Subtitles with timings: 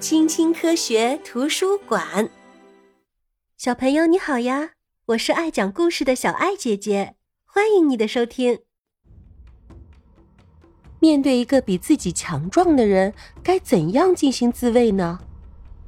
[0.00, 2.30] 青青科学图书馆，
[3.56, 4.70] 小朋友你好呀！
[5.06, 8.60] 我是爱讲故事的小爱姐姐，欢迎你的收听。
[11.00, 15.18] 面对一个比自己强壮的人，该怎样进行自卫呢？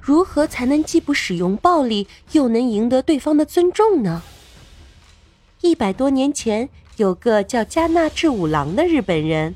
[0.00, 4.22] 如何才能既不使用暴力，又能赢得对方的尊重呢？
[5.60, 9.54] 一百多年前，有个叫加纳志五郎的日本人，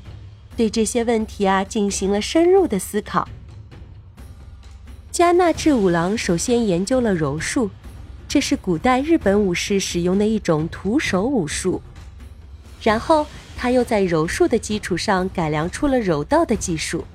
[0.55, 3.27] 对这些问题啊进行了深入的思考。
[5.13, 7.69] 加纳志五郎首先研究了柔术，
[8.27, 11.79] 这是古代日本武士使用的一种徒手武术。
[12.81, 17.05] 然后他又在柔术的基础上改良出了柔道的技术，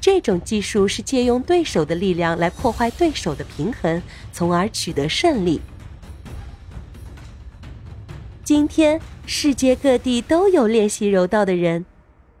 [0.00, 5.60] 这种技术是借用对手的力量来破坏对手的平衡，从而取得胜利。
[8.42, 11.84] 今天世界各地都有练习柔道的人，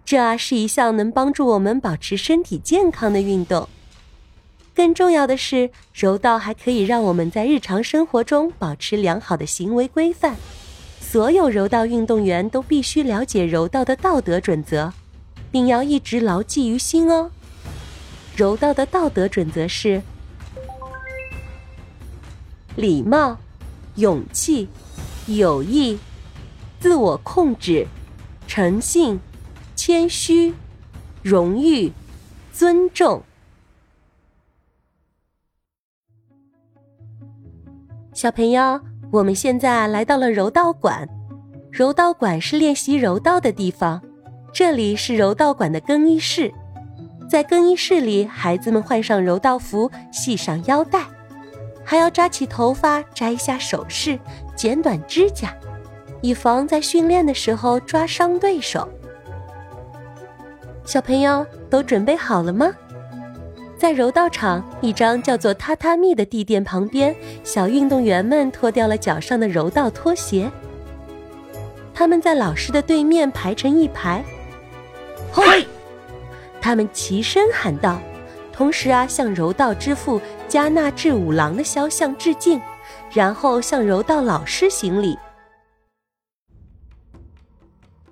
[0.06, 3.68] 这是一项能帮助我们保持身体健康的运动。
[4.74, 10.36] 更重要的是，柔道还可以让我们在日常生活中保持良好的行为规范。
[11.00, 14.92] 所有柔道运动员都必须了解柔道的道德准则，
[15.50, 17.30] 并要一直牢记于心哦。
[18.34, 20.00] 柔道的道德准则是：
[22.76, 23.36] 礼貌、
[23.96, 24.68] 勇气、
[25.26, 25.98] 友谊、
[26.80, 27.86] 自我控制、
[28.46, 29.20] 诚信、
[29.76, 30.54] 谦虚、
[31.22, 31.92] 荣誉、
[32.54, 33.22] 尊重。
[38.22, 41.08] 小朋友，我们现在来到了柔道馆。
[41.72, 44.00] 柔道馆是练习柔道的地方，
[44.52, 46.54] 这里是柔道馆的更衣室。
[47.28, 51.00] 在更衣室里，孩子们换上柔道服，系上腰带，
[51.82, 54.16] 还要扎起头发、摘下首饰、
[54.54, 55.52] 剪短指甲，
[56.20, 58.88] 以防在训练的时候抓伤对手。
[60.84, 62.72] 小朋友都准备好了吗？
[63.82, 70.48] 在柔道场，一张叫做榻榻米的地垫旁边，小运动员们脱掉了脚上的柔道拖鞋。
[71.92, 74.24] 他们在老师的对面排成一排，
[75.32, 75.66] 嘿！
[76.60, 78.00] 他们齐声喊道，
[78.52, 82.60] 同时啊，向柔道之父加纳志五郎的肖像致敬，
[83.12, 85.18] 然后向柔道老师行礼。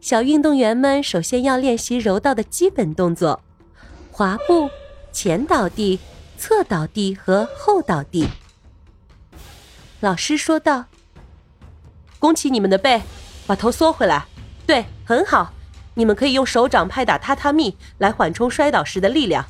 [0.00, 3.41] 小运动员们首先要练习柔道的基本动作：
[4.11, 4.69] 滑步。
[5.12, 5.98] 前倒地、
[6.38, 8.28] 侧倒地和后倒地。
[10.00, 10.87] 老师说道
[12.19, 13.03] ：“弓起你们的背，
[13.47, 14.26] 把头缩回来。
[14.66, 15.53] 对，很好。
[15.94, 19.44] 你们可以用手掌拍打榻榻米来缓冲摔倒时的力量。”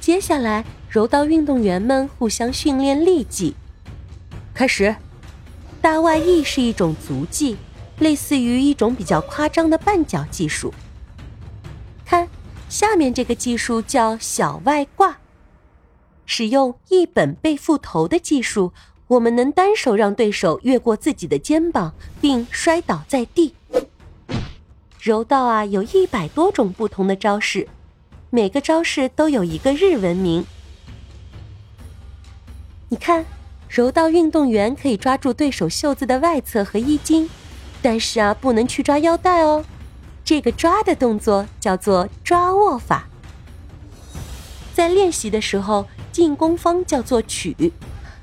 [0.00, 3.54] 接下来，柔道运动员们互相训练力技。
[4.54, 4.96] 开始，
[5.80, 7.56] 大外翼是一种足技，
[7.98, 10.74] 类似于一种比较夸张的绊脚技术。
[12.70, 15.18] 下面这个技术叫小外挂，
[16.24, 18.72] 使用一本背负头的技术，
[19.08, 23.54] 我们能单手让对手越过自己的肩膀，并摔倒在地。
[25.00, 27.66] 柔道啊，有一百多种不同的招式，
[28.30, 30.46] 每个招式都有一个日文名。
[32.88, 33.26] 你看，
[33.68, 37.28] 柔道运动员可以抓住对手袖子的外侧和衣襟，
[37.82, 39.64] 但是啊，不能去抓腰带哦。
[40.30, 43.08] 这个抓的动作叫做抓握法。
[44.72, 47.72] 在练习的时候，进攻方叫做取，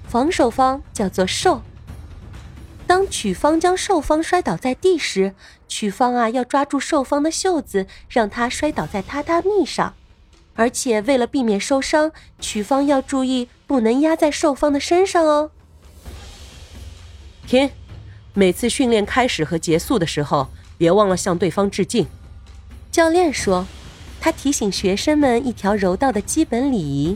[0.07, 1.62] 防守方叫做受。
[2.88, 5.35] 当取方将受方摔倒在地时，
[5.68, 9.94] 取方啊要抓住受方的袖子，让他摔倒在榻榻米上。
[10.56, 15.51] 而且为了避免受伤，取方要注意不能压在受方的身上哦。
[17.45, 17.69] 停！
[18.34, 20.47] 每次训练开始和结束的时候。
[20.77, 22.07] 别忘了向对方致敬，
[22.91, 23.65] 教练说。
[24.19, 27.15] 他提醒学生们一条柔道的基本礼仪。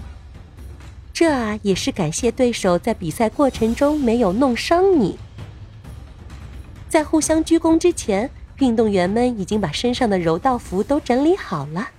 [1.11, 5.17] 这啊，也是感谢对手在比赛过程中没有弄伤你。
[6.87, 8.29] 在互相鞠躬之前，
[8.59, 11.89] 运动员们已经把身上的柔道服都整理好了。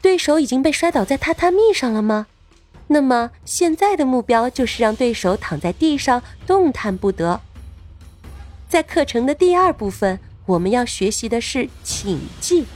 [0.00, 2.28] 对手已经被摔倒在榻榻米上了吗？
[2.92, 7.40] 那么现在的目标就是让对手躺在地上动弹不得。
[8.68, 12.66] 在课程的第二部分，我们要学习的是请技。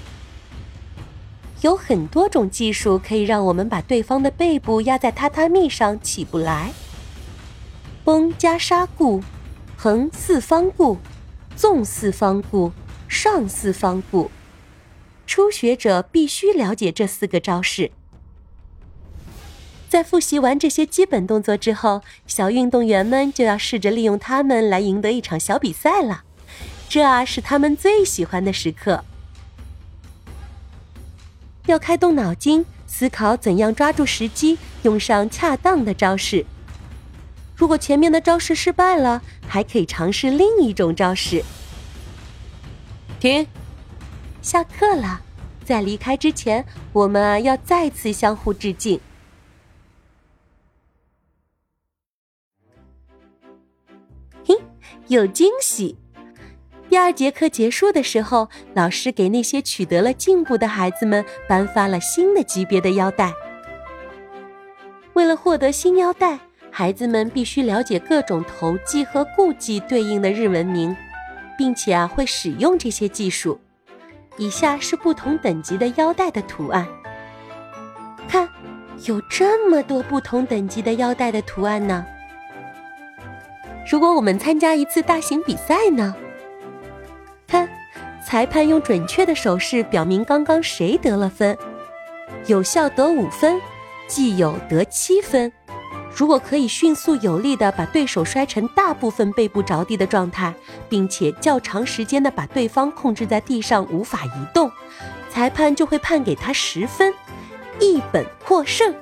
[1.62, 6.72] 有很多种技术可以让我们把对方的背部压在榻榻米上起不来。
[8.05, 9.20] 绷加沙固、
[9.76, 10.99] 横四方固、
[11.56, 12.70] 纵四方固、
[13.08, 14.31] 上四方固。
[15.26, 17.90] 初学者必须了解这四个招式。
[19.94, 26.25] 在复习完这些基本动作之后，小运动员们就要试着利用它们来赢得一场小比赛了。
[26.88, 29.05] 这啊是他们最喜欢的时刻。
[31.67, 36.44] 要开动脑筋，思考怎样抓住时机，用上恰当的招式。
[37.55, 41.44] 如果前面的招式失败了，还可以尝试另一种招式。
[43.20, 43.47] 停，
[44.43, 45.20] 下课了。
[45.64, 48.99] 在离开之前，我们要再次相互致敬。
[55.09, 55.99] 有惊喜！
[56.89, 63.35] 第二节课结束的时候，老师给那些取得了进步的孩子们颁发了新的级别的腰带。
[65.12, 66.39] 为了获得新腰带，
[66.71, 70.97] 孩子们必须了解各种投技和顾技对应的日文名，
[71.59, 73.61] 并且啊会使用这些技术。
[74.39, 76.89] 以下是不同等级的腰带的图案。
[78.27, 78.49] 看，
[79.05, 82.07] 有这么多不同等级的腰带的图案呢。
[83.87, 86.15] 如果我们参加一次大型比赛呢？
[87.47, 87.69] 看，
[88.27, 91.57] 裁判用准确的手势表明刚刚谁得了分，
[92.47, 93.61] 有效得五分，
[94.09, 95.53] 既有得七分。
[96.17, 100.55] 如果可以迅速有力的把对手摔成大部分背部着地的状态，
[100.89, 104.71] 并且较长时间的把对方控制在地上无法移动，
[105.29, 107.13] 裁判就会判给他十分，
[107.81, 108.95] 一本获胜。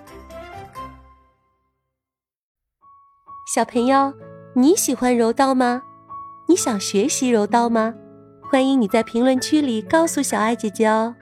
[3.54, 4.12] 小朋友，
[4.54, 5.82] 你喜欢柔道吗？
[6.46, 7.94] 你想学习柔道吗？
[8.42, 11.14] 欢迎你在评论区里告诉小爱姐姐哦。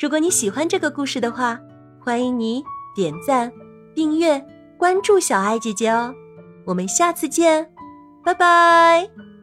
[0.00, 1.60] 如果你喜欢这个故事的话，
[2.00, 2.64] 欢迎你
[2.96, 3.52] 点赞、
[3.94, 4.42] 订阅。
[4.78, 6.14] 关注小爱姐姐哦，
[6.64, 7.70] 我们下次见，
[8.24, 9.33] 拜拜。